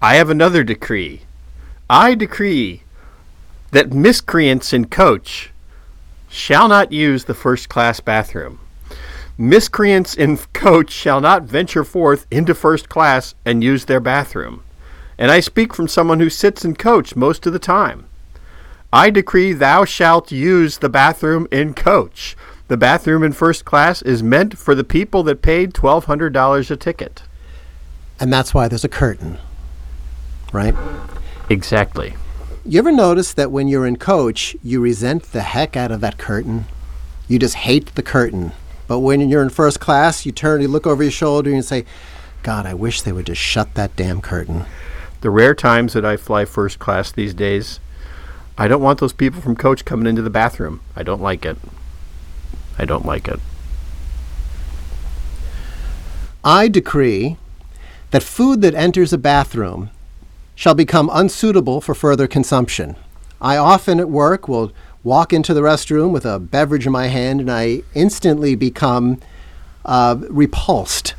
I 0.00 0.16
have 0.16 0.30
another 0.30 0.64
decree. 0.64 1.22
I 1.88 2.16
decree 2.16 2.82
that 3.70 3.92
miscreants 3.92 4.72
in 4.72 4.86
coach 4.86 5.50
shall 6.28 6.66
not 6.66 6.90
use 6.90 7.24
the 7.24 7.34
first 7.34 7.68
class 7.68 8.00
bathroom. 8.00 8.58
Miscreants 9.38 10.14
in 10.14 10.38
coach 10.52 10.90
shall 10.90 11.20
not 11.20 11.44
venture 11.44 11.84
forth 11.84 12.26
into 12.30 12.54
first 12.54 12.88
class 12.88 13.34
and 13.44 13.62
use 13.62 13.84
their 13.84 14.00
bathroom. 14.00 14.62
And 15.22 15.30
I 15.30 15.38
speak 15.38 15.72
from 15.72 15.86
someone 15.86 16.18
who 16.18 16.28
sits 16.28 16.64
in 16.64 16.74
coach 16.74 17.14
most 17.14 17.46
of 17.46 17.52
the 17.52 17.60
time. 17.60 18.06
I 18.92 19.08
decree 19.08 19.52
thou 19.52 19.84
shalt 19.84 20.32
use 20.32 20.78
the 20.78 20.88
bathroom 20.88 21.46
in 21.52 21.74
coach. 21.74 22.36
The 22.66 22.76
bathroom 22.76 23.22
in 23.22 23.30
first 23.30 23.64
class 23.64 24.02
is 24.02 24.20
meant 24.20 24.58
for 24.58 24.74
the 24.74 24.82
people 24.82 25.22
that 25.22 25.40
paid 25.40 25.74
$1,200 25.74 26.70
a 26.72 26.76
ticket. 26.76 27.22
And 28.18 28.32
that's 28.32 28.52
why 28.52 28.66
there's 28.66 28.82
a 28.82 28.88
curtain, 28.88 29.38
right? 30.52 30.74
Exactly. 31.48 32.14
You 32.64 32.80
ever 32.80 32.90
notice 32.90 33.32
that 33.34 33.52
when 33.52 33.68
you're 33.68 33.86
in 33.86 33.98
coach, 33.98 34.56
you 34.60 34.80
resent 34.80 35.22
the 35.30 35.42
heck 35.42 35.76
out 35.76 35.92
of 35.92 36.00
that 36.00 36.18
curtain? 36.18 36.64
You 37.28 37.38
just 37.38 37.54
hate 37.54 37.94
the 37.94 38.02
curtain. 38.02 38.50
But 38.88 38.98
when 38.98 39.28
you're 39.28 39.44
in 39.44 39.50
first 39.50 39.78
class, 39.78 40.26
you 40.26 40.32
turn, 40.32 40.62
you 40.62 40.66
look 40.66 40.84
over 40.84 41.04
your 41.04 41.12
shoulder, 41.12 41.48
and 41.50 41.58
you 41.58 41.62
say, 41.62 41.84
God, 42.42 42.66
I 42.66 42.74
wish 42.74 43.02
they 43.02 43.12
would 43.12 43.26
just 43.26 43.40
shut 43.40 43.74
that 43.74 43.94
damn 43.94 44.20
curtain. 44.20 44.64
The 45.22 45.30
rare 45.30 45.54
times 45.54 45.92
that 45.92 46.04
I 46.04 46.16
fly 46.16 46.44
first 46.44 46.80
class 46.80 47.12
these 47.12 47.32
days, 47.32 47.78
I 48.58 48.66
don't 48.66 48.82
want 48.82 48.98
those 48.98 49.12
people 49.12 49.40
from 49.40 49.54
coach 49.54 49.84
coming 49.84 50.08
into 50.08 50.20
the 50.20 50.30
bathroom. 50.30 50.80
I 50.96 51.04
don't 51.04 51.22
like 51.22 51.46
it. 51.46 51.56
I 52.76 52.84
don't 52.84 53.06
like 53.06 53.28
it. 53.28 53.38
I 56.42 56.66
decree 56.66 57.36
that 58.10 58.24
food 58.24 58.62
that 58.62 58.74
enters 58.74 59.12
a 59.12 59.18
bathroom 59.18 59.90
shall 60.56 60.74
become 60.74 61.08
unsuitable 61.12 61.80
for 61.80 61.94
further 61.94 62.26
consumption. 62.26 62.96
I 63.40 63.56
often 63.56 64.00
at 64.00 64.10
work 64.10 64.48
will 64.48 64.72
walk 65.04 65.32
into 65.32 65.54
the 65.54 65.60
restroom 65.60 66.10
with 66.10 66.26
a 66.26 66.40
beverage 66.40 66.86
in 66.86 66.92
my 66.92 67.06
hand 67.06 67.40
and 67.40 67.50
I 67.50 67.82
instantly 67.94 68.56
become 68.56 69.20
uh, 69.84 70.16
repulsed 70.28 71.14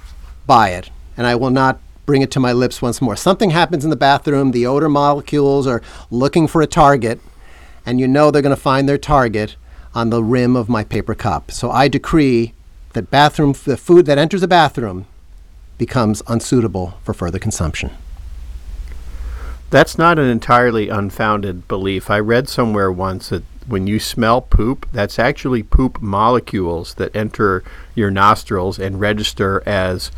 by 0.45 0.71
it 0.71 0.89
and 1.15 1.25
I 1.25 1.35
will 1.35 1.49
not 1.49 1.79
bring 2.05 2.21
it 2.21 2.31
to 2.31 2.39
my 2.39 2.51
lips 2.51 2.81
once 2.81 3.01
more. 3.01 3.15
Something 3.15 3.51
happens 3.51 3.83
in 3.83 3.89
the 3.89 3.95
bathroom, 3.95 4.51
the 4.51 4.65
odor 4.65 4.89
molecules 4.89 5.67
are 5.67 5.81
looking 6.11 6.47
for 6.47 6.61
a 6.61 6.67
target, 6.67 7.19
and 7.85 7.99
you 7.99 8.07
know 8.07 8.31
they're 8.31 8.41
going 8.41 8.55
to 8.55 8.61
find 8.61 8.87
their 8.87 8.97
target 8.97 9.55
on 9.95 10.09
the 10.09 10.23
rim 10.23 10.55
of 10.55 10.69
my 10.69 10.83
paper 10.83 11.15
cup. 11.15 11.51
So 11.51 11.69
I 11.69 11.87
decree 11.87 12.53
that 12.93 13.11
bathroom 13.11 13.53
the 13.65 13.77
food 13.77 14.05
that 14.05 14.17
enters 14.17 14.43
a 14.43 14.47
bathroom 14.47 15.05
becomes 15.77 16.21
unsuitable 16.27 16.95
for 17.03 17.13
further 17.13 17.39
consumption. 17.39 17.91
That's 19.69 19.97
not 19.97 20.19
an 20.19 20.25
entirely 20.25 20.89
unfounded 20.89 21.67
belief. 21.67 22.09
I 22.11 22.19
read 22.19 22.47
somewhere 22.47 22.91
once 22.91 23.29
that 23.29 23.43
when 23.67 23.87
you 23.87 23.99
smell 23.99 24.41
poop, 24.41 24.87
that's 24.91 25.17
actually 25.17 25.63
poop 25.63 26.01
molecules 26.01 26.95
that 26.95 27.15
enter 27.15 27.63
your 27.95 28.11
nostrils 28.11 28.77
and 28.77 28.99
register 28.99 29.63
as 29.65 30.11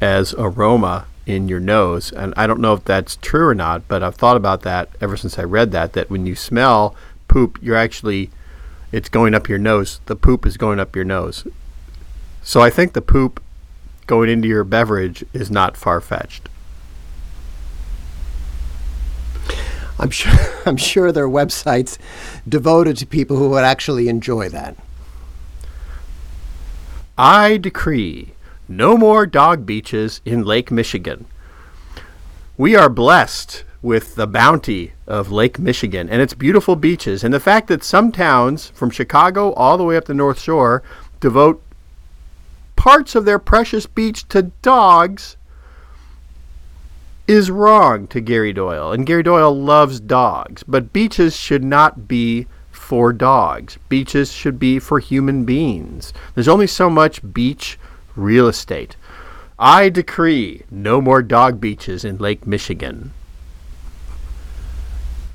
as 0.00 0.34
aroma 0.34 1.06
in 1.28 1.46
your 1.46 1.60
nose. 1.60 2.10
And 2.10 2.32
I 2.36 2.46
don't 2.46 2.60
know 2.60 2.72
if 2.72 2.84
that's 2.84 3.16
true 3.16 3.46
or 3.46 3.54
not, 3.54 3.86
but 3.86 4.02
I've 4.02 4.16
thought 4.16 4.36
about 4.36 4.62
that 4.62 4.88
ever 5.00 5.16
since 5.16 5.38
I 5.38 5.44
read 5.44 5.70
that. 5.72 5.92
That 5.92 6.10
when 6.10 6.24
you 6.26 6.34
smell 6.34 6.96
poop, 7.28 7.58
you're 7.60 7.76
actually 7.76 8.30
it's 8.90 9.10
going 9.10 9.34
up 9.34 9.48
your 9.48 9.58
nose. 9.58 10.00
The 10.06 10.16
poop 10.16 10.46
is 10.46 10.56
going 10.56 10.80
up 10.80 10.96
your 10.96 11.04
nose. 11.04 11.46
So 12.42 12.62
I 12.62 12.70
think 12.70 12.94
the 12.94 13.02
poop 13.02 13.42
going 14.06 14.30
into 14.30 14.48
your 14.48 14.64
beverage 14.64 15.22
is 15.34 15.50
not 15.50 15.76
far 15.76 16.00
fetched. 16.00 16.48
I'm 19.98 20.10
sure 20.10 20.32
I'm 20.66 20.78
sure 20.78 21.12
there 21.12 21.24
are 21.24 21.28
websites 21.28 21.98
devoted 22.48 22.96
to 22.96 23.06
people 23.06 23.36
who 23.36 23.50
would 23.50 23.64
actually 23.64 24.08
enjoy 24.08 24.48
that. 24.48 24.76
I 27.18 27.58
decree 27.58 28.32
no 28.68 28.96
more 28.96 29.26
dog 29.26 29.64
beaches 29.64 30.20
in 30.24 30.44
Lake 30.44 30.70
Michigan. 30.70 31.26
We 32.56 32.76
are 32.76 32.90
blessed 32.90 33.64
with 33.80 34.16
the 34.16 34.26
bounty 34.26 34.92
of 35.06 35.32
Lake 35.32 35.58
Michigan 35.58 36.08
and 36.10 36.20
its 36.20 36.34
beautiful 36.34 36.76
beaches, 36.76 37.24
and 37.24 37.32
the 37.32 37.40
fact 37.40 37.68
that 37.68 37.82
some 37.82 38.12
towns 38.12 38.68
from 38.70 38.90
Chicago 38.90 39.52
all 39.54 39.78
the 39.78 39.84
way 39.84 39.96
up 39.96 40.04
the 40.04 40.14
North 40.14 40.40
Shore 40.40 40.82
devote 41.20 41.62
parts 42.76 43.14
of 43.14 43.24
their 43.24 43.38
precious 43.38 43.86
beach 43.86 44.28
to 44.28 44.42
dogs 44.62 45.36
is 47.26 47.50
wrong 47.50 48.06
to 48.08 48.20
Gary 48.20 48.52
Doyle. 48.52 48.92
And 48.92 49.06
Gary 49.06 49.22
Doyle 49.22 49.54
loves 49.54 50.00
dogs, 50.00 50.62
but 50.62 50.92
beaches 50.92 51.36
should 51.36 51.62
not 51.62 52.08
be 52.08 52.46
for 52.70 53.12
dogs. 53.12 53.78
Beaches 53.88 54.32
should 54.32 54.58
be 54.58 54.78
for 54.78 54.98
human 54.98 55.44
beings. 55.44 56.12
There's 56.34 56.48
only 56.48 56.66
so 56.66 56.88
much 56.88 57.20
beach 57.32 57.78
real 58.18 58.48
estate. 58.48 58.96
I 59.58 59.88
decree 59.88 60.62
no 60.70 61.00
more 61.00 61.22
dog 61.22 61.60
beaches 61.60 62.04
in 62.04 62.18
Lake 62.18 62.46
Michigan. 62.46 63.12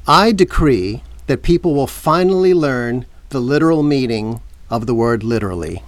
I 0.08 0.32
decree 0.32 1.04
that 1.28 1.44
people 1.44 1.74
will 1.74 1.88
finally 1.88 2.54
learn 2.54 3.06
the 3.30 3.40
literal 3.40 3.84
meaning 3.84 4.42
of 4.70 4.86
the 4.86 4.94
word 4.94 5.24
literally. 5.24 5.82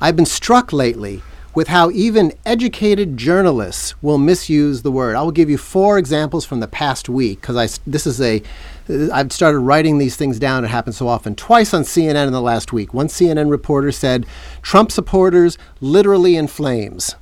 I've 0.00 0.16
been 0.16 0.26
struck 0.26 0.72
lately 0.72 1.22
with 1.54 1.68
how 1.68 1.90
even 1.90 2.32
educated 2.46 3.16
journalists 3.16 4.00
will 4.02 4.18
misuse 4.18 4.82
the 4.82 4.92
word. 4.92 5.16
I 5.16 5.22
will 5.22 5.32
give 5.32 5.50
you 5.50 5.58
four 5.58 5.98
examples 5.98 6.44
from 6.44 6.60
the 6.60 6.68
past 6.68 7.08
week 7.08 7.40
because 7.40 7.80
this 7.86 8.06
is 8.06 8.20
a 8.20 8.42
I've 8.88 9.32
started 9.32 9.58
writing 9.58 9.98
these 9.98 10.16
things 10.16 10.38
down. 10.38 10.64
It 10.64 10.68
happens 10.68 10.96
so 10.96 11.08
often. 11.08 11.34
Twice 11.34 11.74
on 11.74 11.82
CNN 11.82 12.26
in 12.26 12.32
the 12.32 12.40
last 12.40 12.72
week. 12.72 12.94
One 12.94 13.08
CNN 13.08 13.50
reporter 13.50 13.92
said 13.92 14.26
Trump 14.62 14.90
supporters 14.90 15.58
literally 15.80 16.36
in 16.36 16.46
flames. 16.46 17.14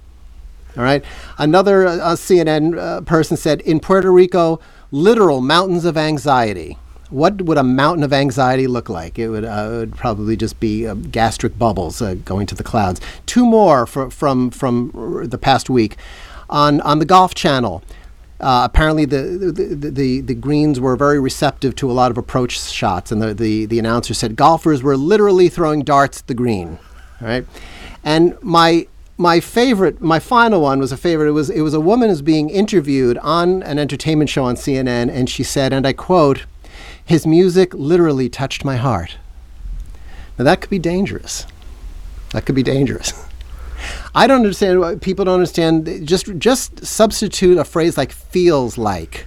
All 0.77 0.83
right. 0.83 1.05
Another 1.39 1.87
uh, 1.87 1.99
CNN 2.15 2.79
uh, 2.79 3.01
person 3.01 3.37
said 3.37 3.61
in 3.63 3.81
Puerto 3.81 4.13
Rico, 4.13 4.61
literal 4.91 5.41
mountains 5.41 5.85
of 5.85 5.97
anxiety 5.97 6.79
what 7.11 7.43
would 7.43 7.59
a 7.59 7.63
mountain 7.63 8.03
of 8.03 8.13
anxiety 8.13 8.67
look 8.67 8.89
like? 8.89 9.19
It 9.19 9.29
would, 9.29 9.45
uh, 9.45 9.71
it 9.73 9.77
would 9.77 9.95
probably 9.97 10.37
just 10.37 10.59
be 10.61 10.87
uh, 10.87 10.95
gastric 10.95 11.59
bubbles 11.59 12.03
uh, 12.03 12.15
going 12.25 12.47
to 12.47 12.55
the 12.55 12.65
clouds. 12.65 13.01
Two 13.27 13.47
more 13.47 13.87
for, 13.87 14.11
from 14.11 14.51
from 14.51 15.27
the 15.29 15.39
past 15.39 15.71
week 15.71 15.97
on 16.51 16.81
on 16.81 16.99
the 16.99 17.05
Golf 17.05 17.35
Channel. 17.35 17.83
Uh, 18.39 18.63
apparently, 18.65 19.07
the, 19.07 19.23
the, 19.53 19.91
the, 19.91 20.21
the, 20.21 20.35
greens 20.35 20.79
were 20.79 20.95
very 20.95 21.19
receptive 21.19 21.75
to 21.75 21.91
a 21.91 21.95
lot 21.95 22.11
of 22.11 22.19
approach 22.19 22.61
shots, 22.61 23.11
and 23.11 23.23
the, 23.23 23.33
the, 23.33 23.65
the 23.65 23.79
announcer 23.79 24.13
said 24.13 24.37
golfers 24.37 24.83
were 24.83 24.97
literally 24.97 25.49
throwing 25.49 25.83
darts 25.83 26.21
at 26.21 26.27
the 26.27 26.35
green. 26.35 26.79
Right, 27.21 27.47
and 28.05 28.37
my 28.43 28.89
my 29.17 29.41
favorite, 29.41 30.03
my 30.03 30.19
final 30.19 30.61
one 30.61 30.79
was 30.79 30.93
a 30.93 30.99
favorite. 30.99 31.29
It 31.29 31.33
was 31.33 31.49
it 31.49 31.63
was 31.63 31.73
a 31.73 31.81
woman 31.81 32.11
who's 32.11 32.21
being 32.21 32.51
interviewed 32.51 33.17
on 33.19 33.63
an 33.63 33.79
entertainment 33.79 34.29
show 34.29 34.45
on 34.45 34.57
CNN, 34.57 35.11
and 35.11 35.31
she 35.31 35.43
said, 35.43 35.73
and 35.73 35.87
I 35.87 35.95
quote 35.95 36.45
his 37.07 37.27
music 37.27 37.73
literally 37.73 38.29
touched 38.29 38.65
my 38.65 38.77
heart. 38.77 39.17
Now, 40.39 40.45
that 40.45 40.61
could 40.61 40.71
be 40.71 40.79
dangerous. 40.79 41.47
That 42.33 42.45
could 42.45 42.57
be 42.57 42.65
dangerous. 42.65 43.13
I 44.17 44.27
don't 44.27 44.39
understand. 44.39 44.81
What 44.81 45.03
people 45.03 45.27
don't 45.27 45.35
understand. 45.35 46.09
Just, 46.09 46.39
just 46.39 46.87
substitute 46.87 47.59
a 47.59 47.65
phrase 47.65 47.99
like 47.99 48.13
feels 48.13 48.79
like. 48.79 49.27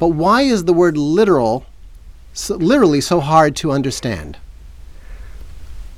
But 0.00 0.08
why 0.08 0.42
is 0.42 0.64
the 0.64 0.72
word 0.72 0.96
literal, 0.96 1.66
so, 2.32 2.56
literally, 2.56 3.02
so 3.02 3.20
hard 3.20 3.54
to 3.56 3.72
understand? 3.72 4.38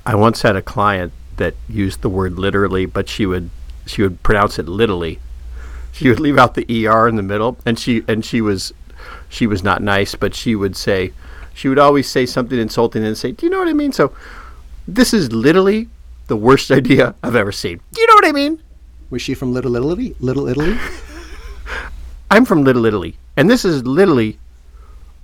I 0.04 0.16
once 0.16 0.42
had 0.42 0.56
a 0.56 0.62
client 0.62 1.12
that 1.36 1.54
used 1.68 2.02
the 2.02 2.08
word 2.08 2.40
literally, 2.40 2.86
but 2.86 3.08
she 3.08 3.24
would 3.24 3.50
she 3.86 4.02
would 4.02 4.20
pronounce 4.24 4.58
it 4.58 4.68
literally. 4.68 5.20
She 5.92 6.08
would 6.08 6.18
leave 6.18 6.38
out 6.38 6.54
the 6.54 6.88
er 6.88 7.06
in 7.06 7.14
the 7.14 7.22
middle, 7.22 7.56
and 7.64 7.78
she 7.78 8.02
and 8.08 8.24
she 8.24 8.40
was 8.40 8.72
she 9.28 9.46
was 9.46 9.62
not 9.62 9.80
nice, 9.80 10.16
but 10.16 10.34
she 10.34 10.56
would 10.56 10.76
say, 10.76 11.12
she 11.54 11.68
would 11.68 11.78
always 11.78 12.08
say 12.08 12.26
something 12.26 12.58
insulting 12.58 13.04
and 13.04 13.16
say, 13.16 13.30
Do 13.30 13.46
you 13.46 13.50
know 13.50 13.60
what 13.60 13.68
I 13.68 13.74
mean? 13.74 13.92
So 13.92 14.12
this 14.88 15.14
is 15.14 15.30
literally 15.32 15.88
the 16.28 16.36
worst 16.36 16.70
idea 16.70 17.14
I've 17.22 17.34
ever 17.34 17.52
seen. 17.52 17.80
Do 17.92 18.00
you 18.00 18.06
know 18.06 18.14
what 18.14 18.26
I 18.26 18.32
mean? 18.32 18.62
Was 19.10 19.22
she 19.22 19.34
from 19.34 19.52
Little 19.52 19.74
Italy? 19.74 20.14
Little 20.20 20.46
Italy? 20.46 20.78
I'm 22.30 22.44
from 22.44 22.62
Little 22.62 22.84
Italy, 22.84 23.16
and 23.36 23.50
this 23.50 23.64
is 23.64 23.84
literally 23.84 24.38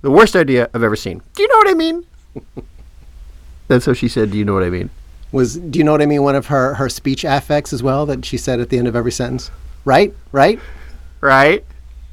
the 0.01 0.11
worst 0.11 0.35
idea 0.35 0.69
I've 0.73 0.83
ever 0.83 0.95
seen. 0.95 1.21
Do 1.33 1.43
you 1.43 1.47
know 1.47 1.57
what 1.57 1.69
I 1.69 1.73
mean? 1.73 2.05
That's 3.67 3.85
how 3.85 3.93
she 3.93 4.07
said, 4.07 4.31
Do 4.31 4.37
you 4.37 4.45
know 4.45 4.53
what 4.53 4.63
I 4.63 4.69
mean? 4.69 4.89
Was 5.31 5.57
do 5.57 5.79
you 5.79 5.83
know 5.83 5.91
what 5.91 6.01
I 6.01 6.05
mean? 6.05 6.23
One 6.23 6.35
of 6.35 6.47
her, 6.47 6.75
her 6.75 6.89
speech 6.89 7.23
affects 7.23 7.73
as 7.73 7.81
well 7.81 8.05
that 8.05 8.25
she 8.25 8.37
said 8.37 8.59
at 8.59 8.69
the 8.69 8.77
end 8.77 8.87
of 8.87 8.95
every 8.95 9.11
sentence. 9.11 9.51
Right? 9.83 10.13
Right? 10.31 10.59
Right? 11.21 11.63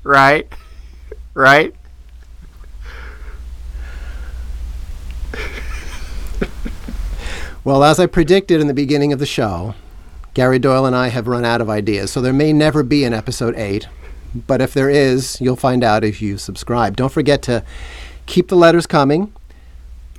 Right? 0.02 0.48
Right? 1.35 1.74
Well, 7.64 7.85
as 7.85 8.01
I 8.01 8.07
predicted 8.07 8.61
in 8.61 8.66
the 8.66 8.75
beginning 8.75 9.12
of 9.12 9.18
the 9.18 9.27
show, 9.27 9.75
Gary 10.35 10.59
Doyle 10.59 10.87
and 10.87 10.96
I 10.96 11.09
have 11.09 11.29
run 11.29 11.44
out 11.44 11.61
of 11.61 11.68
ideas, 11.68 12.11
so 12.11 12.20
there 12.20 12.33
may 12.33 12.53
never 12.53 12.83
be 12.83 13.05
an 13.05 13.12
episode 13.12 13.55
8. 13.57 13.87
But 14.35 14.62
if 14.62 14.72
there 14.72 14.88
is, 14.88 15.40
you'll 15.40 15.57
find 15.57 15.85
out 15.85 16.05
if 16.05 16.22
you 16.22 16.38
subscribe. 16.38 16.96
Don't 16.96 17.12
forget 17.12 17.42
to 17.42 17.62
keep 18.27 18.48
the 18.48 18.57
letters 18.57 18.87
coming. 18.87 19.33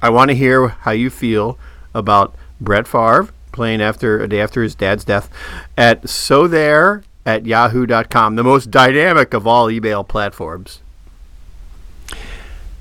I 0.02 0.10
want 0.10 0.30
to 0.30 0.36
hear 0.36 0.68
how 0.68 0.92
you 0.92 1.10
feel 1.10 1.58
about 1.94 2.36
Brett 2.62 2.88
Favre 2.88 3.30
playing 3.52 3.82
after 3.82 4.20
a 4.20 4.28
day 4.28 4.42
after 4.42 4.62
his 4.62 4.76
dad's 4.76 5.06
death 5.06 5.30
at 5.78 6.10
so 6.10 6.48
there 6.48 7.04
at 7.26 7.46
yahoo.com, 7.46 8.36
the 8.36 8.44
most 8.44 8.70
dynamic 8.70 9.34
of 9.34 9.48
all 9.48 9.72
email 9.72 10.04
platforms. 10.04 10.82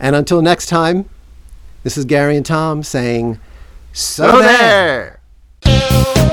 And 0.00 0.16
until 0.16 0.42
next 0.42 0.66
time, 0.66 1.08
this 1.84 1.96
is 1.96 2.04
Gary 2.04 2.36
and 2.36 2.44
Tom 2.44 2.82
saying, 2.82 3.38
So, 3.92 4.30
so 4.30 4.38
there. 4.38 5.20
there. 5.64 6.31